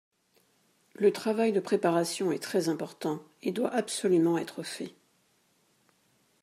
Le 0.95 1.13
travail 1.13 1.51
de 1.51 1.59
préparation 1.59 2.31
est 2.31 2.41
très 2.41 2.69
important 2.69 3.21
et 3.43 3.51
doit 3.51 3.69
absolument 3.71 4.39
être 4.39 4.63
fait 4.63 4.95